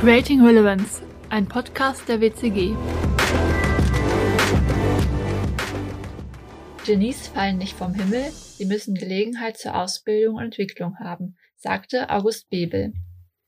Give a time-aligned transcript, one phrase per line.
[0.00, 2.74] Creating Relevance, ein Podcast der WCG.
[6.86, 12.48] Genies fallen nicht vom Himmel, sie müssen Gelegenheit zur Ausbildung und Entwicklung haben, sagte August
[12.48, 12.94] Bebel.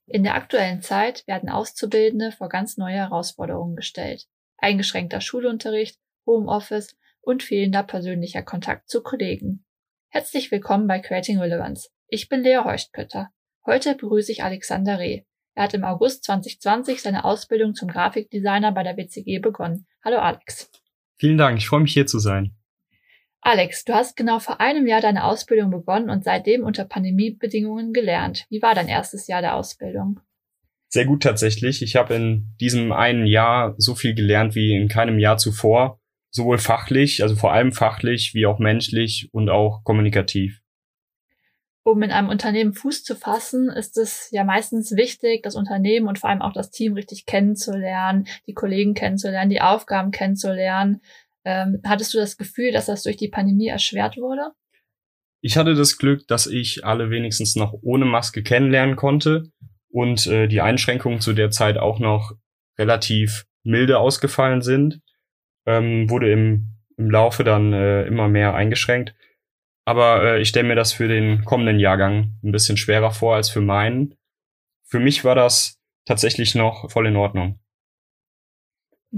[0.06, 4.26] In der aktuellen Zeit werden Auszubildende vor ganz neue Herausforderungen gestellt.
[4.58, 9.64] Eingeschränkter Schulunterricht, Homeoffice und fehlender persönlicher Kontakt zu Kollegen.
[10.10, 11.88] Herzlich willkommen bei Creating Relevance.
[12.08, 13.30] Ich bin Lea Heuchtkötter.
[13.64, 15.22] Heute begrüße ich Alexander Reh.
[15.54, 19.86] Er hat im August 2020 seine Ausbildung zum Grafikdesigner bei der WCG begonnen.
[20.02, 20.70] Hallo Alex.
[21.18, 22.56] Vielen Dank, ich freue mich hier zu sein.
[23.42, 28.46] Alex, du hast genau vor einem Jahr deine Ausbildung begonnen und seitdem unter Pandemiebedingungen gelernt.
[28.48, 30.20] Wie war dein erstes Jahr der Ausbildung?
[30.88, 31.82] Sehr gut tatsächlich.
[31.82, 36.00] Ich habe in diesem einen Jahr so viel gelernt wie in keinem Jahr zuvor,
[36.30, 40.61] sowohl fachlich, also vor allem fachlich, wie auch menschlich und auch kommunikativ
[41.84, 46.18] um in einem Unternehmen Fuß zu fassen, ist es ja meistens wichtig, das Unternehmen und
[46.18, 51.00] vor allem auch das Team richtig kennenzulernen, die Kollegen kennenzulernen, die Aufgaben kennenzulernen.
[51.44, 54.52] Ähm, hattest du das Gefühl, dass das durch die Pandemie erschwert wurde?
[55.40, 59.50] Ich hatte das Glück, dass ich alle wenigstens noch ohne Maske kennenlernen konnte
[59.90, 62.32] und äh, die Einschränkungen zu der Zeit auch noch
[62.78, 65.00] relativ milde ausgefallen sind.
[65.66, 69.14] Ähm, wurde im, im Laufe dann äh, immer mehr eingeschränkt.
[69.84, 73.48] Aber äh, ich stelle mir das für den kommenden Jahrgang ein bisschen schwerer vor als
[73.48, 74.14] für meinen.
[74.84, 77.58] Für mich war das tatsächlich noch voll in Ordnung.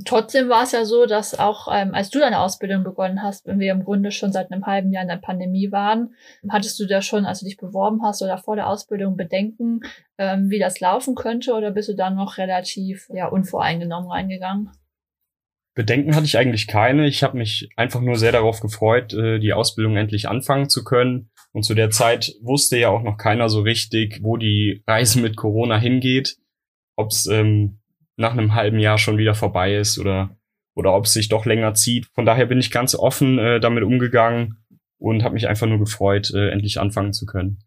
[0.04, 3.60] Trotzdem war es ja so, dass auch ähm, als du deine Ausbildung begonnen hast, wenn
[3.60, 6.16] wir im Grunde schon seit einem halben Jahr in der Pandemie waren,
[6.48, 9.82] hattest du da schon, als du dich beworben hast oder vor der Ausbildung Bedenken,
[10.18, 14.70] ähm, wie das laufen könnte, oder bist du dann noch relativ ja unvoreingenommen reingegangen?
[15.74, 17.06] Bedenken hatte ich eigentlich keine.
[17.06, 21.30] Ich habe mich einfach nur sehr darauf gefreut, äh, die Ausbildung endlich anfangen zu können.
[21.52, 25.36] Und zu der Zeit wusste ja auch noch keiner so richtig, wo die Reise mit
[25.36, 26.36] Corona hingeht.
[26.96, 27.80] Ob es ähm,
[28.16, 30.36] nach einem halben Jahr schon wieder vorbei ist oder,
[30.74, 32.06] oder ob es sich doch länger zieht.
[32.14, 34.64] Von daher bin ich ganz offen äh, damit umgegangen
[34.98, 37.58] und habe mich einfach nur gefreut, äh, endlich anfangen zu können.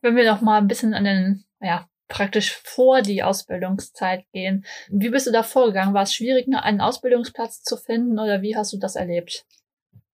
[0.00, 4.66] Wenn wir noch mal ein bisschen an den ja, praktisch vor die Ausbildungszeit gehen.
[4.90, 5.94] Wie bist du da vorgegangen?
[5.94, 9.46] War es schwierig, einen Ausbildungsplatz zu finden oder wie hast du das erlebt?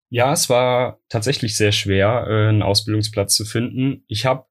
[0.08, 4.04] Ja, es war tatsächlich sehr schwer, äh, einen Ausbildungsplatz zu finden.
[4.06, 4.46] Ich habe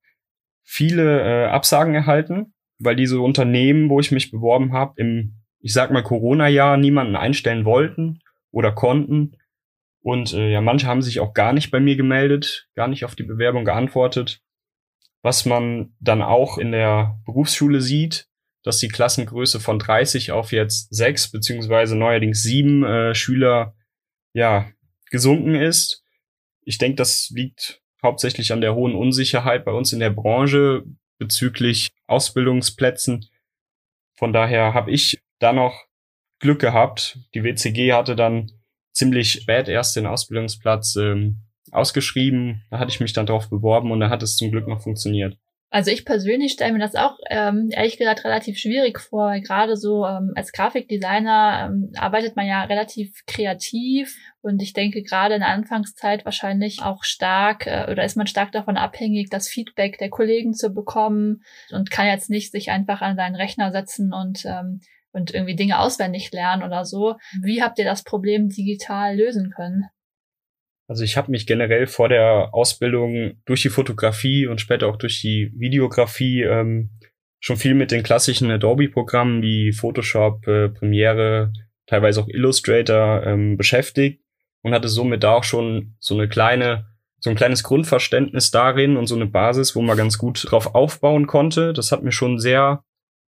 [0.63, 5.91] viele äh, Absagen erhalten, weil diese Unternehmen, wo ich mich beworben habe, im, ich sag
[5.91, 8.19] mal, Corona-Jahr niemanden einstellen wollten
[8.51, 9.37] oder konnten.
[10.01, 13.15] Und äh, ja, manche haben sich auch gar nicht bei mir gemeldet, gar nicht auf
[13.15, 14.41] die Bewerbung geantwortet
[15.25, 18.27] was man dann auch in der Berufsschule sieht,
[18.61, 23.73] dass die Klassengröße von 30 auf jetzt sechs beziehungsweise neuerdings sieben äh, Schüler
[24.33, 24.69] ja
[25.09, 26.03] gesunken ist.
[26.61, 30.83] Ich denke, das liegt hauptsächlich an der hohen Unsicherheit bei uns in der Branche
[31.17, 33.25] bezüglich Ausbildungsplätzen.
[34.19, 35.85] Von daher habe ich da noch
[36.37, 37.17] Glück gehabt.
[37.33, 38.51] Die WCG hatte dann
[38.93, 41.44] ziemlich spät erst den Ausbildungsplatz ähm,
[41.75, 44.81] ausgeschrieben, da hatte ich mich dann drauf beworben und da hat es zum Glück noch
[44.81, 45.37] funktioniert.
[45.75, 50.05] Also ich persönlich stelle mir das auch ähm, ehrlich gesagt relativ schwierig vor, gerade so
[50.05, 55.49] ähm, als Grafikdesigner ähm, arbeitet man ja relativ kreativ und ich denke gerade in der
[55.49, 60.53] Anfangszeit wahrscheinlich auch stark äh, oder ist man stark davon abhängig, das Feedback der Kollegen
[60.53, 64.79] zu bekommen und kann jetzt nicht sich einfach an seinen Rechner setzen und ähm,
[65.11, 67.15] und irgendwie Dinge auswendig lernen oder so.
[67.41, 69.85] Wie habt ihr das Problem digital lösen können?
[70.87, 75.19] Also ich habe mich generell vor der Ausbildung durch die Fotografie und später auch durch
[75.21, 76.91] die Videografie ähm,
[77.39, 81.51] schon viel mit den klassischen Adobe-Programmen wie Photoshop, äh, Premiere,
[81.87, 84.21] teilweise auch Illustrator ähm, beschäftigt
[84.61, 86.85] und hatte somit da auch schon so eine kleine,
[87.19, 91.25] so ein kleines Grundverständnis darin und so eine Basis, wo man ganz gut drauf aufbauen
[91.25, 91.73] konnte.
[91.73, 92.83] Das hat mir schon sehr,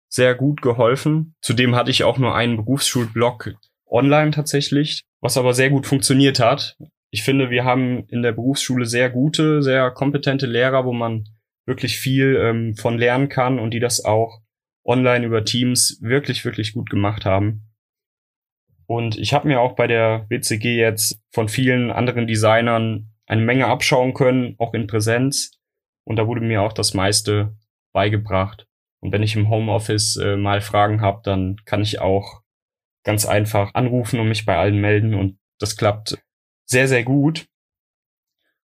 [0.09, 1.35] sehr gut geholfen.
[1.41, 3.55] Zudem hatte ich auch nur einen Berufsschulblog
[3.87, 6.77] online tatsächlich, was aber sehr gut funktioniert hat
[7.11, 11.25] ich finde, wir haben in der Berufsschule sehr gute, sehr kompetente Lehrer, wo man
[11.67, 14.41] wirklich viel ähm, von lernen kann und die das auch
[14.85, 17.63] online über Teams wirklich, wirklich gut gemacht haben.
[18.87, 23.67] Und ich habe mir auch bei der WCG jetzt von vielen anderen Designern eine Menge
[23.67, 25.51] abschauen können, auch in Präsenz.
[26.05, 27.57] Und da wurde mir auch das meiste
[27.93, 28.67] beigebracht.
[29.01, 32.43] Und wenn ich im Homeoffice äh, mal Fragen habe, dann kann ich auch
[33.05, 35.15] ganz einfach anrufen und mich bei allen melden.
[35.15, 36.19] Und das klappt
[36.67, 37.47] sehr, sehr gut.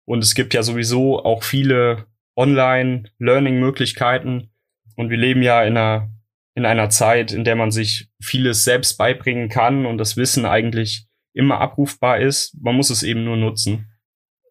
[0.05, 2.05] Und es gibt ja sowieso auch viele
[2.38, 4.51] Online-Learning-Möglichkeiten.
[4.95, 6.09] Und wir leben ja in einer,
[6.55, 11.07] in einer Zeit, in der man sich vieles selbst beibringen kann und das Wissen eigentlich
[11.33, 12.55] immer abrufbar ist.
[12.61, 13.91] Man muss es eben nur nutzen.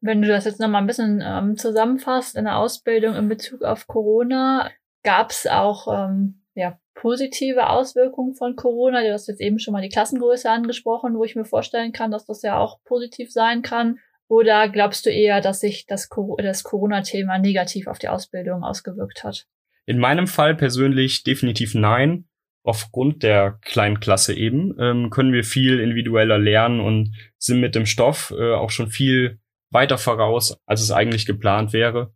[0.03, 3.87] Wenn du das jetzt nochmal ein bisschen ähm, zusammenfasst in der Ausbildung in Bezug auf
[3.87, 4.71] Corona,
[5.03, 9.03] gab es auch ähm, ja, positive Auswirkungen von Corona?
[9.03, 12.27] Du hast jetzt eben schon mal die Klassengröße angesprochen, wo ich mir vorstellen kann, dass
[12.27, 14.01] das ja auch positiv sein kann.
[14.29, 16.09] Oder glaubst du eher, dass sich das,
[16.39, 19.47] das Corona-Thema negativ auf die Ausbildung ausgewirkt hat?
[19.85, 22.25] In meinem Fall persönlich definitiv nein.
[22.65, 27.87] Aufgrund der kleinen Klasse eben ähm, können wir viel individueller lernen und sind mit dem
[27.87, 29.39] Stoff äh, auch schon viel
[29.71, 32.13] weiter voraus, als es eigentlich geplant wäre.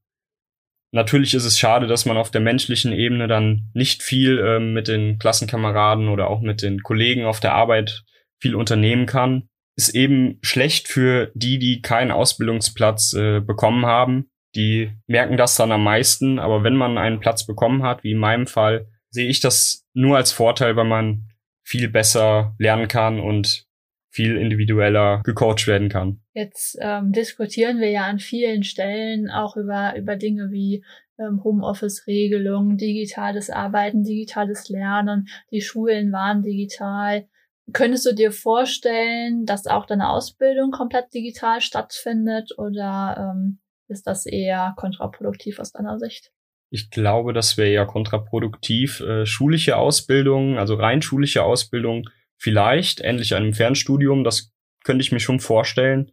[0.92, 4.88] Natürlich ist es schade, dass man auf der menschlichen Ebene dann nicht viel ähm, mit
[4.88, 8.02] den Klassenkameraden oder auch mit den Kollegen auf der Arbeit
[8.40, 9.48] viel unternehmen kann.
[9.76, 15.70] Ist eben schlecht für die, die keinen Ausbildungsplatz äh, bekommen haben, die merken das dann
[15.70, 16.40] am meisten.
[16.40, 20.16] Aber wenn man einen Platz bekommen hat, wie in meinem Fall, sehe ich das nur
[20.16, 21.28] als Vorteil, weil man
[21.62, 23.66] viel besser lernen kann und
[24.10, 26.20] viel individueller gecoacht werden kann.
[26.34, 30.84] Jetzt ähm, diskutieren wir ja an vielen Stellen auch über, über Dinge wie
[31.18, 37.26] ähm, Homeoffice-Regelungen, digitales Arbeiten, digitales Lernen, die Schulen waren digital.
[37.72, 44.26] Könntest du dir vorstellen, dass auch deine Ausbildung komplett digital stattfindet oder ähm, ist das
[44.26, 46.32] eher kontraproduktiv aus deiner Sicht?
[46.70, 49.00] Ich glaube, das wäre eher kontraproduktiv.
[49.00, 52.08] Äh, schulische Ausbildung, also rein schulische Ausbildung,
[52.40, 54.52] vielleicht, ähnlich einem Fernstudium, das
[54.82, 56.10] könnte ich mir schon vorstellen.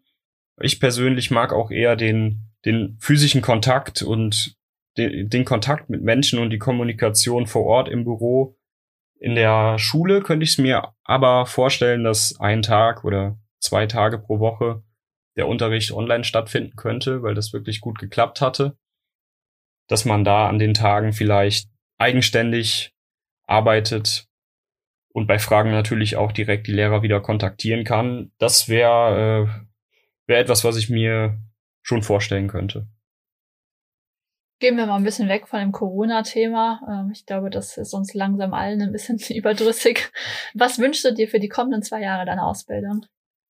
[0.61, 4.55] Ich persönlich mag auch eher den, den physischen Kontakt und
[4.97, 8.57] den, den Kontakt mit Menschen und die Kommunikation vor Ort im Büro.
[9.19, 14.19] In der Schule könnte ich es mir aber vorstellen, dass ein Tag oder zwei Tage
[14.19, 14.83] pro Woche
[15.37, 18.77] der Unterricht online stattfinden könnte, weil das wirklich gut geklappt hatte.
[19.87, 22.91] Dass man da an den Tagen vielleicht eigenständig
[23.45, 24.26] arbeitet
[25.17, 28.31] und bei Fragen natürlich auch direkt die Lehrer wieder kontaktieren kann.
[28.37, 31.39] Das wäre äh, wär etwas, was ich mir
[31.81, 32.85] schon vorstellen könnte.
[34.59, 36.81] Gehen wir mal ein bisschen weg von dem Corona-Thema.
[36.87, 40.11] Ähm, ich glaube, das ist uns langsam allen ein bisschen überdrüssig.
[40.53, 43.07] Was wünschst du dir für die kommenden zwei Jahre deiner Ausbildung?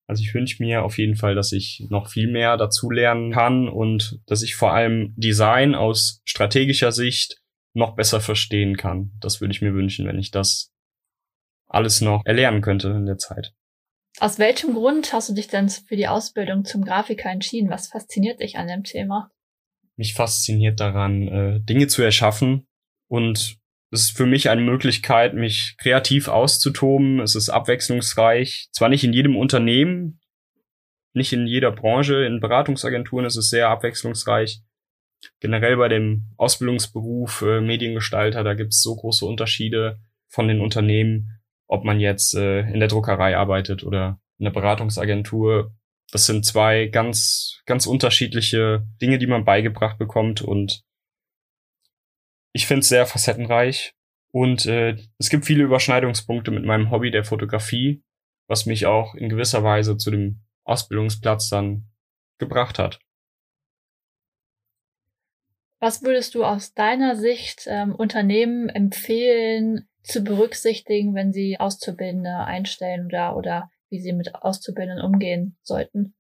[0.08, 3.68] Also ich wünsche mir auf jeden Fall, dass ich noch viel mehr dazu lernen kann
[3.68, 7.42] und dass ich vor allem Design aus strategischer Sicht
[7.74, 9.12] noch besser verstehen kann.
[9.20, 10.72] Das würde ich mir wünschen, wenn ich das
[11.68, 13.54] alles noch erlernen könnte in der Zeit.
[14.20, 17.70] Aus welchem Grund hast du dich denn für die Ausbildung zum Grafiker entschieden?
[17.70, 19.30] Was fasziniert dich an dem Thema?
[19.96, 22.68] Mich fasziniert daran, äh, Dinge zu erschaffen
[23.08, 23.60] und
[23.92, 27.22] es ist für mich eine Möglichkeit, mich kreativ auszutoben.
[27.22, 28.68] Es ist abwechslungsreich.
[28.72, 30.20] Zwar nicht in jedem Unternehmen,
[31.14, 32.26] nicht in jeder Branche.
[32.26, 34.62] In Beratungsagenturen ist es sehr abwechslungsreich.
[35.40, 41.37] Generell bei dem Ausbildungsberuf äh, Mediengestalter, da gibt es so große Unterschiede von den Unternehmen,
[41.68, 45.76] ob man jetzt äh, in der Druckerei arbeitet oder in der Beratungsagentur.
[46.12, 50.84] Das sind zwei ganz, ganz unterschiedliche Dinge, die man beigebracht bekommt und
[52.54, 53.94] ich finde es sehr facettenreich
[54.32, 58.04] und äh, es gibt viele Überschneidungspunkte mit meinem Hobby der Fotografie,
[58.48, 61.88] was mich auch in gewisser Weise zu dem Ausbildungsplatz dann
[62.40, 63.00] gebracht hat.
[65.80, 73.06] Was würdest du aus deiner Sicht ähm, Unternehmen empfehlen zu berücksichtigen, wenn sie Auszubildende einstellen
[73.06, 76.16] oder, oder wie sie mit Auszubildenden umgehen sollten?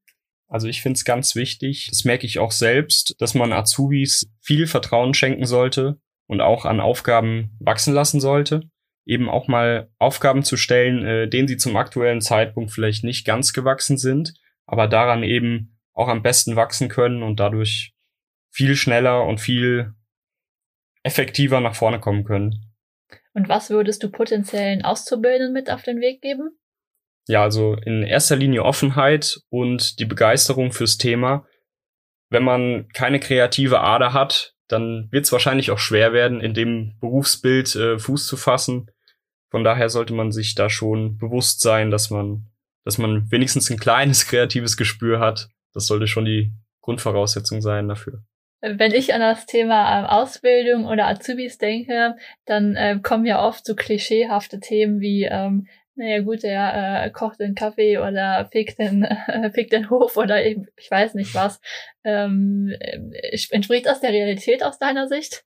[0.47, 4.67] Also ich finde es ganz wichtig, das merke ich auch selbst, dass man Azubis viel
[4.67, 8.61] Vertrauen schenken sollte und auch an Aufgaben wachsen lassen sollte.
[9.05, 13.53] Eben auch mal Aufgaben zu stellen, äh, denen sie zum aktuellen Zeitpunkt vielleicht nicht ganz
[13.53, 14.33] gewachsen sind,
[14.65, 17.93] aber daran eben auch am besten wachsen können und dadurch
[18.51, 19.93] viel schneller und viel
[21.03, 22.66] effektiver nach vorne kommen können.
[23.37, 26.57] Und was würdest du potenziellen Auszubildenden mit auf den Weg geben?
[27.27, 31.45] Ja, also in erster Linie Offenheit und die Begeisterung fürs Thema.
[32.31, 36.97] Wenn man keine kreative Ader hat, dann wird es wahrscheinlich auch schwer werden, in dem
[36.99, 38.89] Berufsbild äh, Fuß zu fassen.
[39.51, 42.49] Von daher sollte man sich da schon bewusst sein, dass man,
[42.85, 45.47] dass man wenigstens ein kleines kreatives Gespür hat.
[45.75, 48.23] Das sollte schon die Grundvoraussetzung sein dafür.
[48.61, 53.65] Wenn ich an das Thema äh, Ausbildung oder Azubis denke, dann äh, kommen ja oft
[53.65, 59.03] so klischeehafte Themen wie ähm, naja gut, er äh, kocht den Kaffee oder fegt den,
[59.03, 61.59] äh, fegt den Hof oder ich, ich weiß nicht was.
[62.03, 62.99] Ähm, äh,
[63.49, 65.43] entspricht das der Realität aus deiner Sicht?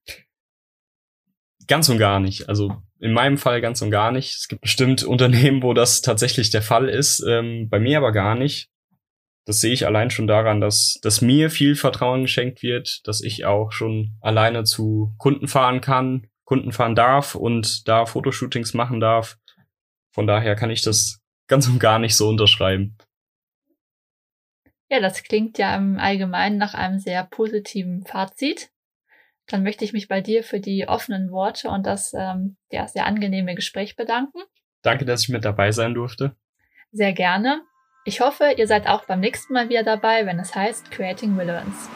[1.67, 2.49] Ganz und gar nicht.
[2.49, 4.35] Also in meinem Fall ganz und gar nicht.
[4.35, 7.23] Es gibt bestimmt Unternehmen, wo das tatsächlich der Fall ist.
[7.27, 8.70] Ähm, bei mir aber gar nicht.
[9.45, 13.45] Das sehe ich allein schon daran, dass, dass mir viel Vertrauen geschenkt wird, dass ich
[13.45, 19.37] auch schon alleine zu Kunden fahren kann, Kunden fahren darf und da Fotoshootings machen darf
[20.11, 22.97] von daher kann ich das ganz und gar nicht so unterschreiben.
[24.89, 28.71] Ja, das klingt ja im Allgemeinen nach einem sehr positiven Fazit.
[29.47, 33.05] Dann möchte ich mich bei dir für die offenen Worte und das ähm, ja, sehr
[33.05, 34.39] angenehme Gespräch bedanken.
[34.81, 36.35] Danke, dass ich mit dabei sein durfte.
[36.91, 37.61] Sehr gerne.
[38.03, 41.87] Ich hoffe, ihr seid auch beim nächsten Mal wieder dabei, wenn es heißt Creating Relevance.